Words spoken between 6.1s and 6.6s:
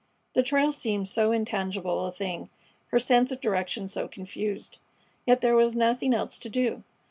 else to